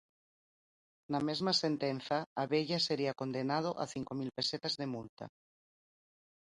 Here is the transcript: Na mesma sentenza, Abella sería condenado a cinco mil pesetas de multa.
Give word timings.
Na 1.11 1.19
mesma 1.27 1.53
sentenza, 1.63 2.17
Abella 2.43 2.77
sería 2.87 3.17
condenado 3.21 3.69
a 3.83 3.85
cinco 3.93 4.11
mil 4.19 4.31
pesetas 4.37 4.73
de 4.81 4.87
multa. 4.93 5.25